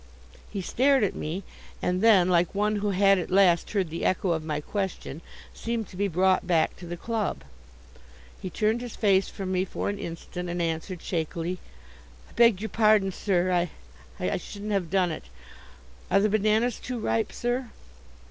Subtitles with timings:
[0.49, 1.43] He stared at me,
[1.79, 5.21] and then, like one who had at last heard the echo of my question,
[5.53, 7.43] seemed to be brought back to the club.
[8.41, 11.59] He turned his face from me for an instant, and answered, shakily:
[12.27, 13.51] "I beg your pardon, sir!
[13.51, 13.69] I
[14.19, 15.25] I shouldn't have done it.
[16.09, 17.69] Are the bananas too ripe, sir?"